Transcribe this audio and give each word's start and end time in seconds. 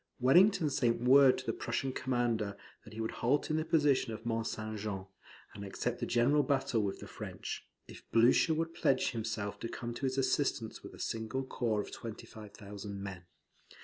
Wellington 0.19 0.71
sent 0.71 1.01
word 1.01 1.37
to 1.37 1.45
the 1.45 1.53
Prussian 1.53 1.91
commander 1.93 2.57
that 2.83 2.93
he 2.93 2.99
would 2.99 3.11
halt 3.21 3.51
in 3.51 3.57
the 3.57 3.63
position 3.63 4.11
of 4.11 4.25
Mont 4.25 4.47
St. 4.47 4.75
Jean, 4.79 5.05
and 5.53 5.63
accept 5.63 6.01
a 6.01 6.07
general 6.07 6.41
battle 6.41 6.81
with 6.81 7.01
the 7.01 7.07
French, 7.07 7.67
if 7.87 8.01
Blucher 8.11 8.55
would 8.55 8.73
pledge 8.73 9.11
himself 9.11 9.59
to 9.59 9.69
come 9.69 9.93
to 9.93 10.07
his 10.07 10.17
assistance 10.17 10.81
with 10.81 10.95
a 10.95 10.99
single 10.99 11.43
corps 11.43 11.81
of 11.81 11.91
25,000 11.91 12.99
men. 12.99 13.25